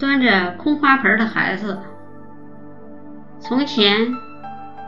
[0.00, 1.78] 端着空花盆的孩子。
[3.38, 4.14] 从前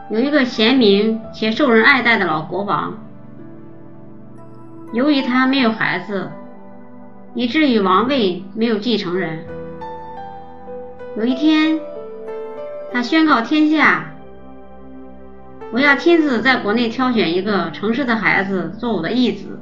[0.09, 2.97] 有一个贤明且受人爱戴的老国王，
[4.91, 6.31] 由于他没有孩子，
[7.35, 9.45] 以至于王位没有继承人。
[11.15, 11.79] 有一天，
[12.91, 14.09] 他宣告天下。
[15.71, 19.59] 我要亲自在国内挑选一个诚实的孩子做我的义子。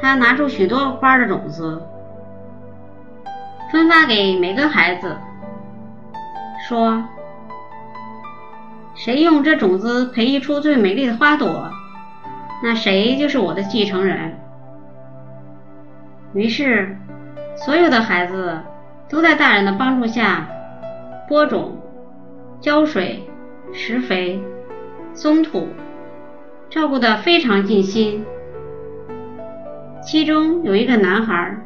[0.00, 1.82] 他拿出许多花的种子，
[3.70, 5.16] 分发给每个孩子，
[6.68, 7.04] 说
[8.94, 11.70] ：“谁用这种子培育出最美丽的花朵，
[12.62, 14.38] 那谁就是我的继承人。”
[16.34, 16.96] 于是，
[17.64, 18.60] 所有的孩子
[19.08, 20.46] 都在大人的帮助下
[21.28, 21.80] 播种、
[22.60, 23.28] 浇水。
[23.72, 24.40] 施肥、
[25.12, 25.68] 松土，
[26.70, 28.24] 照顾得非常尽心。
[30.00, 31.58] 其中有一个男孩，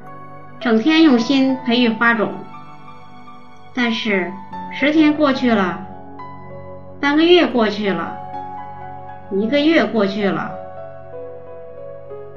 [0.60, 2.32] 整天用心培育花种。
[3.74, 4.32] 但是
[4.72, 5.86] 十天过去了，
[7.00, 8.16] 半个月过去了，
[9.30, 10.50] 一个月过去了，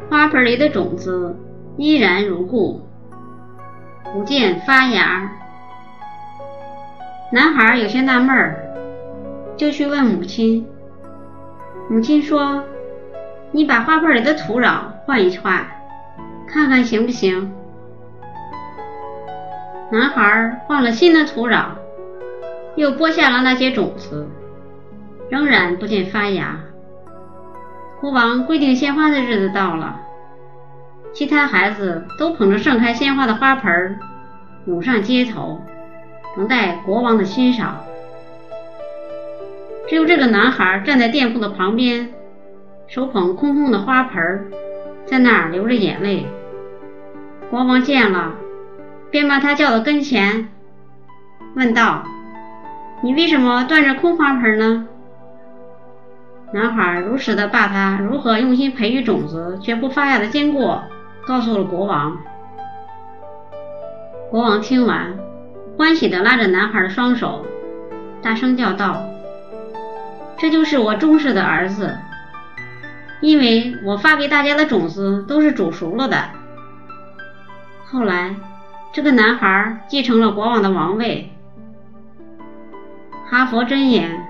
[0.09, 1.37] 花盆里的种子
[1.77, 2.87] 依然如故，
[4.13, 5.29] 不见发芽。
[7.31, 8.55] 男孩有些纳闷。
[9.55, 10.65] 就去问母亲，
[11.87, 12.63] 母亲说
[13.53, 15.63] ：“你把花盆里的土壤换一换，
[16.47, 17.53] 看看行不行？”
[19.93, 21.65] 男孩换了新的土壤，
[22.75, 24.27] 又播下了那些种子，
[25.29, 26.59] 仍然不见发芽。
[28.01, 29.99] 国王规定鲜花的日子到了，
[31.13, 33.99] 其他孩子都捧着盛开鲜花的花盆
[34.65, 35.61] 涌上街头，
[36.35, 37.77] 等待国王的欣赏。
[39.87, 42.11] 只有这个男孩站在店铺的旁边，
[42.87, 44.51] 手捧空空的花盆，
[45.05, 46.25] 在那儿流着眼泪。
[47.51, 48.33] 国王见了，
[49.13, 50.49] 便把他叫到跟前，
[51.53, 52.03] 问道
[53.03, 54.87] ：“你为什么端着空花盆呢？”
[56.51, 60.83] 男孩如实的把他如何用心培育种子却不发芽的经过
[61.27, 62.17] 告诉了国王。
[64.31, 65.15] 国王听完，
[65.77, 67.45] 欢喜的拉着男孩的双手，
[68.19, 68.99] 大声叫道。
[70.39, 71.95] 这就是我忠实的儿子，
[73.21, 76.17] 因为我发给大家的种子都是煮熟了的。
[77.85, 78.35] 后来，
[78.93, 81.31] 这个男孩继承了国王的王位。
[83.27, 84.23] 哈佛箴言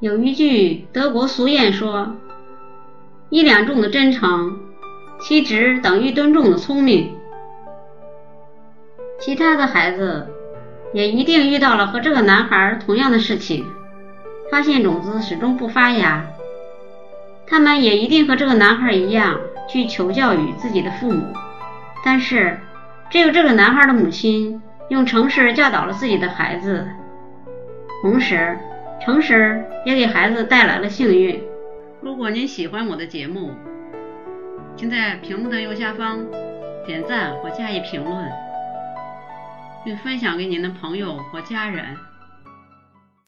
[0.00, 2.16] 有一句德国俗谚说
[3.30, 4.58] ：“一两重的真诚，
[5.20, 7.14] 其值等于吨重的聪明。”
[9.20, 10.26] 其他的孩子
[10.92, 13.64] 也一定遇到了和这个男孩同样的事情。
[14.50, 16.26] 发现种子始终不发芽，
[17.46, 21.32] 他们也一定和这个男孩一样去求教于自己的父母。
[22.04, 22.60] 但是，
[23.12, 26.88] 只有这个男孩的母亲用诚实教导了自己的孩子，
[28.00, 28.58] 同时，
[29.04, 31.38] 诚实也给孩子带来了幸运。
[32.00, 33.50] 如果您喜欢我的节目，
[34.76, 36.24] 请在屏幕的右下方
[36.86, 38.32] 点赞或加以评论，
[39.84, 41.84] 并分享给您的朋友或家人。